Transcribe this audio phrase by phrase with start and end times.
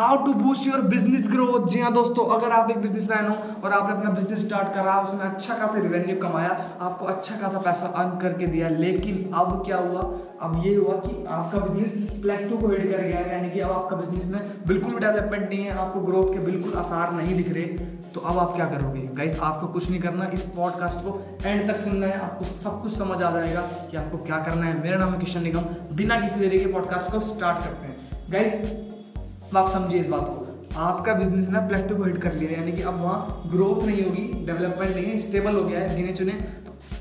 [0.00, 3.34] How to boost your business growth जी हाँ दोस्तों, अगर आप एक बिज़नेस मैन हो
[3.64, 7.86] और आपने अपना बिज़नेस स्टार्ट करा, उसने अच्छा खासा रिवेन्यू कमाया, आपको अच्छा खासा पैसा
[7.86, 10.00] अर्न करके दिया, लेकिन अब क्या हुआ?
[10.42, 11.92] अब ये हुआ कि आपका बिज़नेस
[12.22, 15.64] प्लेटो को हिट कर गया यानी कि अब आपका बिज़नेस में बिल्कुल भी डेवलपमेंट नहीं
[15.64, 17.64] है, आपको ग्रोथ के बिल्कुल आसार नहीं दिख रहे
[18.14, 19.00] तो अब आप क्या करोगे?
[19.14, 22.96] गाइज़ आपको कुछ नहीं करना, इस पॉडकास्ट को एंड तक सुनना है, आपको सब कुछ
[22.96, 23.60] समझ आ जाएगा
[23.90, 27.12] कि आपको क्या करना है। मेरा नाम है किशन निगम, बिना किसी देरी के पॉडकास्ट
[27.12, 28.98] को स्टार्ट करते हैं। गाइज़
[29.50, 32.72] अब आप समझिए इस बात को। आपका बिज़नेस ना प्लेटो को हिट कर लिया यानी
[32.72, 36.32] कि अब वहाँ ग्रोथ नहीं होगी डेवलपमेंट नहीं है स्टेबल हो गया है, गिने चुने।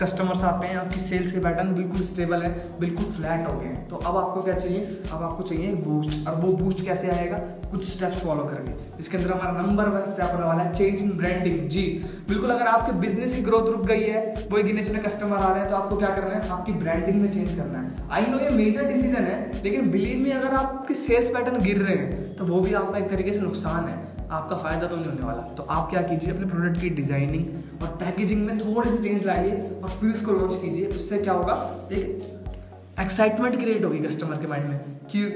[0.00, 3.88] कस्टमर्स आते हैं, आपकी सेल्स के पैटर्न बिल्कुल स्टेबल है, बिल्कुल फ्लैट हो गए हैं।
[3.88, 4.80] तो अब आपको क्या चाहिए?
[5.12, 7.38] अब आपको चाहिए बूस्ट और वो बूस्ट कैसे आएगा?
[7.70, 11.10] कुछ स्टेप्स फॉलो करके। इसके अंदर हमारा नंबर वन स्टेप होने वाला है चेंज इन
[11.18, 11.82] ब्रांडिंग जी,
[12.28, 15.60] बिल्कुल, अगर आपके बिज़नेस की ग्रोथ रुक गई है वो गिने चुने कस्टमर आ रहे
[15.60, 16.48] हैं तो आपको क्या करना है?
[16.48, 20.32] आपकी ब्रांडिंग में चेंज करना है। आई नो ये मेजर डिसीज़न है, लेकिन बिलीव में
[20.32, 23.88] अगर आपके सेल्स पैटर्न गिर रहे हैं तो वो भी आपका एक तरीके से नुकसान
[23.88, 27.82] है। आपका फ़ायदा तो नहीं होने वाला। तो आप क्या कीजिए, अपने प्रोडक्ट की डिज़ाइनिंग
[27.82, 31.54] और पैकेजिंग में थोड़े से चेंज लाइए और फिर उसको लॉन्च कीजिए। उससे क्या होगा,
[31.92, 32.32] एक
[33.00, 34.80] एक्साइटमेंट क्रिएट होगी कस्टमर के माइंड में।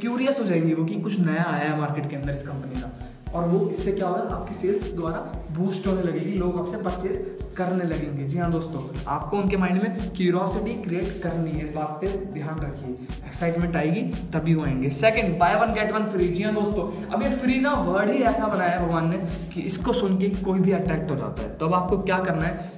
[0.00, 2.92] क्यूरियस हो जाएँगे वो कि कुछ नया आया है मार्केट के अंदर इस कंपनी का।
[3.34, 5.18] और वो, इससे क्या होगा, आपकी सेल्स द्वारा
[5.56, 10.10] बूस्ट होने लगेगी, लोग आपसे परचेज करने लगेंगे। जी हाँ दोस्तों, आपको उनके माइंड में
[10.16, 12.94] क्यूरोसिटी क्रिएट करनी है, इस बात पे ध्यान रखिए।
[13.26, 17.22] एक्साइटमेंट आएगी, तभी वो आएँगे। Second buy one get one free जी हाँ दोस्तों, अब
[17.22, 19.18] ये फ्री ना वर्ड ही ऐसा बनाया है भगवान ने
[19.54, 22.44] कि इसको सुन के कोई भी अट्रैक्ट हो जाता है। तो अब आपको क्या करना
[22.44, 22.70] है?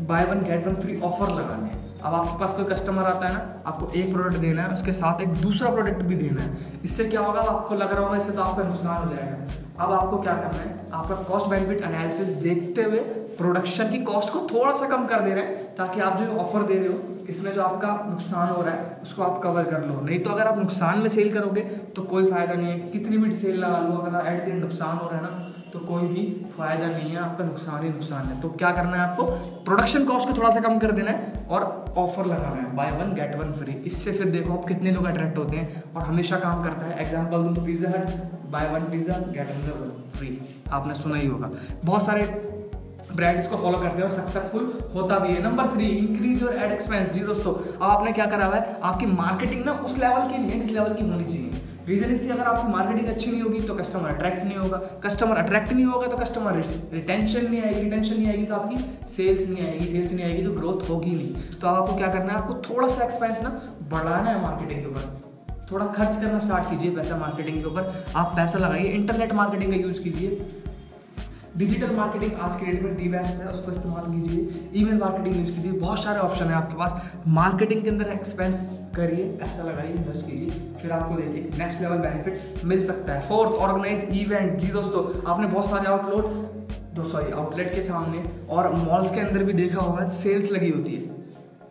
[0.00, 3.32] Buy one get one free offer लगाने हैं। अब आपके पास कोई कस्टमर आता है
[3.34, 7.04] ना, आपको एक प्रोडक्ट देना है, उसके साथ एक दूसरा प्रोडक्ट भी देना है। इससे
[7.04, 7.40] क्या होगा?
[7.42, 10.88] आपको लग रहा होगा, इससे तो आपका नुकसान हो जाएगा। अब आपको क्या करना है?
[10.92, 12.98] आपका कॉस्ट बेनिफिट एनालिसिस देखते हुए
[13.36, 16.62] प्रोडक्शन की कॉस्ट को थोड़ा सा कम कर दे रहे हैं, ताकि आप जो ऑफ़र
[16.62, 20.00] दे रहे हो, इसमें जो आपका नुकसान हो रहा है, उसको आप कवर कर लो।
[20.00, 21.60] नहीं तो अगर आप नुकसान में सेल करोगे
[21.96, 25.08] तो कोई फ़ायदा नहीं है। कितनी भी सेल लगा लो, अगर एट दिन नुकसान हो
[25.08, 26.22] रहा है ना तो कोई भी
[26.56, 29.24] फ़ायदा नहीं है, आपका नुकसान ही नुकसान है। तो क्या करना है आपको?
[29.64, 33.14] प्रोडक्शन कॉस्ट को थोड़ा सा कम कर देना है और ऑफ़र लगाना है। Buy one
[33.14, 36.62] get one free इससे फिर देखो आप कितने लोग अट्रैक्ट होते हैं और हमेशा काम
[36.64, 40.38] करता है। एग्ज़ाम्पल दूँ तो Pizza Hut buy one pizza get one free
[40.72, 41.50] आपने सुना ही होगा।
[41.84, 42.22] बहुत सारे
[43.12, 46.72] ब्रांड इसको फॉलो करते हैं और सक्सेसफुल होता भी है। Number three increase your ad
[46.72, 48.76] expense जी दोस्तों अब आपने क्या करा हुआ है?
[48.82, 52.28] आपकी मार्केटिंग ना उस लेवल की नहीं है जिस लेवल की होनी चाहिए। रीजन इसकी
[52.28, 56.06] अगर आपकी मार्केटिंग अच्छी नहीं होगी तो कस्टमर अट्रैक्ट नहीं होगा। कस्टमर अट्रैक्ट नहीं होगा
[56.06, 56.56] तो कस्टमर
[56.92, 60.52] रिटेंशन नहीं आएगी रिटेंशन नहीं आएगी तो आपकी सेल्स नहीं आएगी सेल्स नहीं आएगी तो
[60.52, 62.38] ग्रोथ होगी नहीं। तो आपको क्या करना है?
[62.38, 66.90] आपको थोड़ा सा एक्सपेंस ना बढ़ाना है मार्केटिंग के ऊपर। थोड़ा खर्च करना स्टार्ट कीजिए
[66.90, 70.48] पैसा मार्केटिंग के ऊपर। आप पैसा लगाइए इंटरनेट मार्केटिंग का यूज़ कीजिए।
[71.56, 75.50] डिजिटल मार्केटिंग आज के डेट में दी बेस्ट है, उसको इस्तेमाल कीजिए। ईमेल मार्केटिंग यूज़
[75.52, 80.26] कीजिए। बहुत सारे ऑप्शन है आपके पास। मार्केटिंग के अंदर एक्सपेंस करिए पैसा लगाइए इन्वेस्ट
[80.26, 85.04] कीजिए, फिर आपको देखिए नेक्स्ट लेवल बेनिफिट मिल सकता है। फोर्थ ऑर्गेनाइज इवेंट जी दोस्तों,
[85.26, 86.24] आपने बहुत सारे आउटलोड
[86.94, 90.94] दो सॉरी आउटलेट के सामने और मॉल्स के अंदर भी देखा होगा सेल्स लगी होती
[90.94, 91.18] है।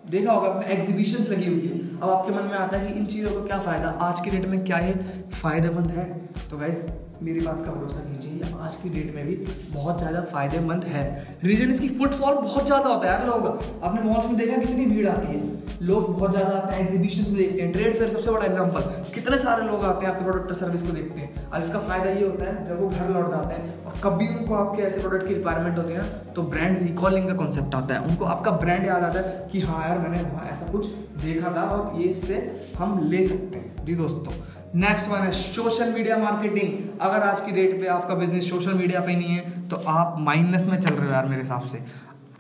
[0.10, 3.32] देखा होगा एग्जीबिशंस लगी होती है। अब आपके मन में आता है कि इन चीज़ों
[3.32, 3.90] को क्या फ़ायदा?
[4.02, 4.94] आज की डेट में क्या ये
[5.34, 6.08] फ़ायदेमंद है?
[6.50, 6.78] तो गाइज़
[7.24, 8.28] मेरी बात का भरोसा कीजिए
[8.58, 9.36] आज की डेट में भी
[9.72, 11.02] बहुत ज़्यादा फ़ायदेमंद है।
[11.44, 13.48] रीजन इसकी फुटफॉल बहुत ज़्यादा होता है यार लोग।
[13.84, 15.58] आपने मॉल्स में देखा कितनी भीड़ आती है?
[15.82, 19.38] लोग बहुत ज़्यादा आते हैं एग्जीबिशन में देखते हैं। ट्रेड फेयर सबसे बड़ा एग्ज़ाम्पल कितने
[19.38, 22.46] सारे लोग आते हैं आपके प्रोडक्ट सर्विस को देखते हैं। और इसका फ़ायदा ये होता
[22.46, 25.78] है, जब वो घर लौट जाते हैं और कभी उनको आपके ऐसे प्रोडक्ट की रिक्वायरमेंट
[25.78, 29.20] होती है ना तो ब्रांड रिकॉलिंग का कॉन्सेप्ट आता है। उनको आपका ब्रांड याद आता
[29.20, 30.88] है कि हाँ यार, मैंने वहाँ ऐसा कुछ
[31.26, 32.38] देखा था और ये इससे
[32.78, 34.34] हम ले सकते हैं। जी दोस्तों
[34.76, 39.00] नेक्स्ट वन है सोशल मीडिया मार्केटिंग अगर आज की डेट पे आपका बिज़नेस सोशल मीडिया
[39.02, 41.78] पे नहीं है तो आप माइनस में चल रहे हो यार मेरे हिसाब से।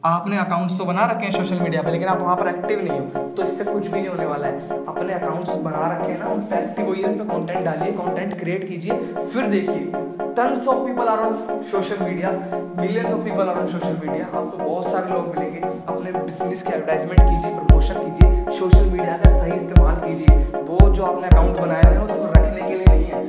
[0.06, 3.00] आपने अकाउंट्स तो बना रखे हैं सोशल मीडिया पे, लेकिन आप वहाँ पर एक्टिव नहीं
[3.00, 6.28] हो तो इससे कुछ भी नहीं होने वाला है। अपने अकाउंट्स बना रखे हैं ना,
[6.28, 8.94] उन पर एक्टिव होइए उन पर कॉन्टेंट डालिए कॉन्टेंट क्रिएट कीजिए,
[9.34, 9.92] फिर देखिए।
[10.38, 12.32] Tons of people are on social media
[12.78, 16.74] millions of people are on social media आपको बहुत सारे लोग मिलेंगे। अपने बिज़नेस की
[16.74, 21.90] एडवर्टाइजमेंट कीजिए प्रमोशन कीजिए सोशल मीडिया का सही इस्तेमाल कीजिए। वो जो आपने अकाउंट बनाया
[21.90, 23.28] है उसको रखने के लिए नहीं है।